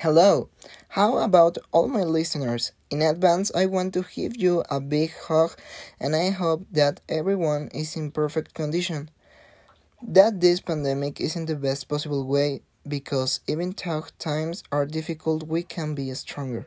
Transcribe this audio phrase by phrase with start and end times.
[0.00, 0.48] Hello!
[0.96, 2.72] How about all my listeners?
[2.88, 5.50] In advance, I want to give you a big hug
[6.00, 9.10] and I hope that everyone is in perfect condition.
[10.00, 15.62] That this pandemic isn't the best possible way because even tough times are difficult, we
[15.62, 16.66] can be stronger.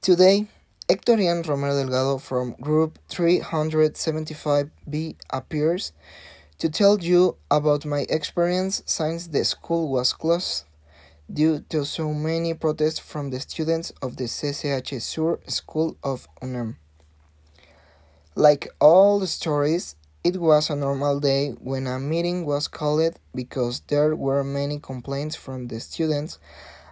[0.00, 0.46] Today,
[0.88, 5.92] Hectorian Romero Delgado from Group 375B appears
[6.56, 10.64] to tell you about my experience since the school was closed
[11.32, 16.76] due to so many protests from the students of the CCH Sur School of UNAM.
[18.34, 23.80] Like all the stories, it was a normal day when a meeting was called because
[23.88, 26.38] there were many complaints from the students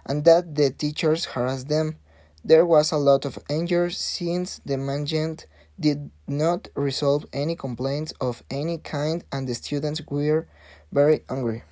[0.05, 1.97] and that the teachers harassed them.
[2.43, 5.45] There was a lot of anger since the management
[5.79, 10.47] did not resolve any complaints of any kind and the students were
[10.91, 11.63] very angry.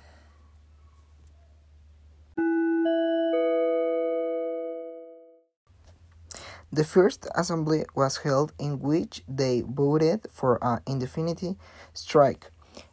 [6.70, 11.56] The first assembly was held in which they voted for an indefinite
[11.94, 12.50] strike.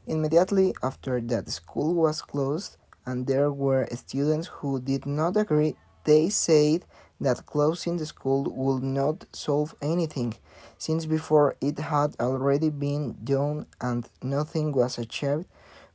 [0.08, 6.30] Immediately after that school was closed and there were students who did not agree, they
[6.30, 6.86] said
[7.20, 10.36] that closing the school would not solve anything,
[10.78, 15.48] since before it had already been done and nothing was achieved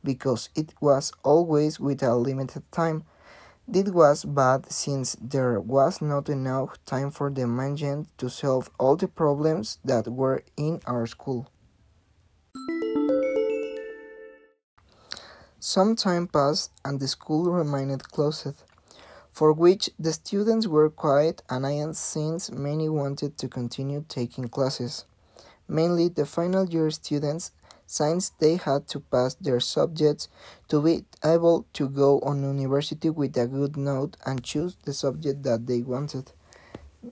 [0.04, 3.04] because it was always with a limited time.
[3.72, 8.96] This was bad since there was not enough time for the management to solve all
[8.96, 11.46] the problems that were in our school.
[15.60, 18.64] Some time passed and the school remained closed,
[19.30, 25.04] for which the students were quite annoyed since many wanted to continue taking classes.
[25.68, 27.52] Mainly the final year students
[27.90, 30.28] since they had to pass their subjects
[30.68, 35.42] to be able to go on university with a good note and choose the subject
[35.42, 36.30] that they wanted.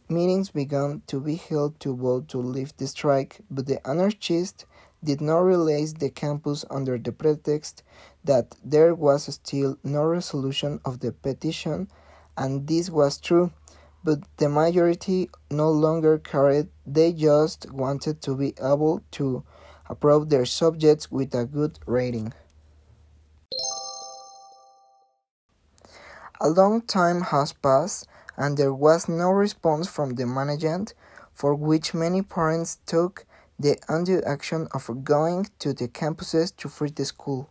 [0.09, 4.67] Meetings began to be held to vote to leave the strike, but the anarchists
[5.03, 7.83] did not release the campus under the pretext
[8.23, 11.91] that there was still no resolution of the petition,
[12.37, 13.51] and this was true,
[14.05, 19.43] but the majority no longer cared, they just wanted to be able to
[19.89, 22.33] approve their subjects with a good rating.
[26.41, 28.07] A long time has passed
[28.39, 30.95] and there was no response from the management,
[31.35, 33.27] for which many parents took
[33.59, 37.51] the undue action of going to the campuses to free the school.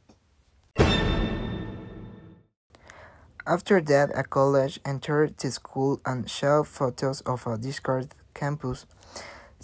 [3.45, 8.85] After that, a college entered the school and showed photos of a discarded campus.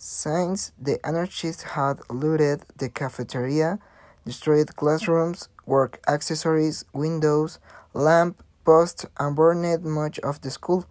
[0.05, 3.79] Since the anarchists had looted the cafeteria,
[4.25, 7.57] destroyed classrooms, work accessories, windows,
[7.93, 10.83] lamp posts, and burned much of the school.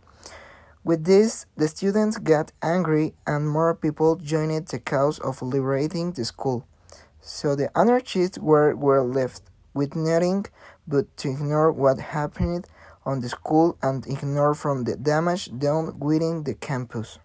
[0.82, 6.24] With this, the students got angry and more people joined the cause of liberating the
[6.24, 6.66] school.
[7.20, 9.42] So the anarchists were, were left
[9.74, 10.46] with nothing
[10.88, 12.66] but to ignore what happened
[13.04, 17.18] on the school and ignore from the damage done within the campus.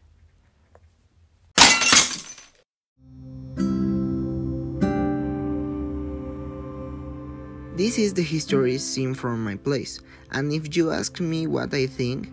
[7.78, 10.00] This is the history seen from my place,
[10.32, 12.28] and if you ask me what I think,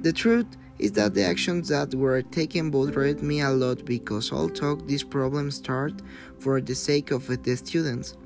[0.00, 0.46] the truth
[0.78, 5.50] is that the actions that were taken bothered me a lot because although this problem
[5.50, 6.00] started
[6.38, 8.16] for the sake of the students,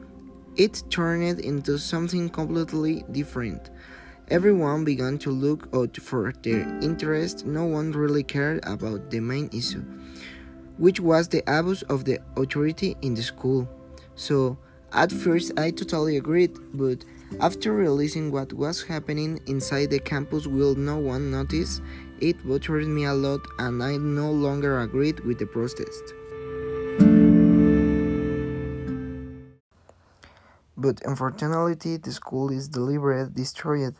[0.54, 3.70] it turned into something completely different.
[4.28, 9.50] Everyone began to look out for their interest, no one really cared about the main
[9.52, 9.82] issue,
[10.78, 13.68] which was the abuse of the authority in the school.
[14.14, 14.58] So,
[14.92, 17.04] at first, I totally agreed, but
[17.40, 21.80] after realizing what was happening inside the campus will no one notice,
[22.20, 26.14] it bothered me a lot and I no longer agreed with the protest.
[30.78, 33.96] But unfortunately, the school is deliberately destroyed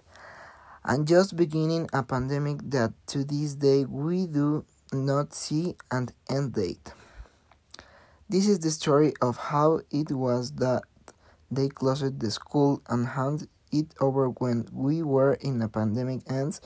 [0.85, 6.55] and just beginning a pandemic that to this day we do not see an end
[6.55, 6.93] date.
[8.29, 10.83] This is the story of how it was that
[11.49, 16.61] they closed the school and handed it over when we were in a pandemic ends.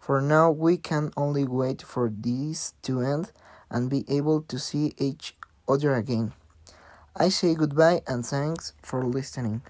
[0.00, 3.30] For now, we can only wait for this to end
[3.70, 5.36] and be able to see each
[5.68, 6.32] other again.
[7.14, 9.60] I say goodbye and thanks for listening.